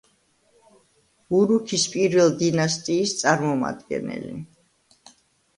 [1.39, 4.35] ურუქის პირველ დინასტიის წარმომადგენელი.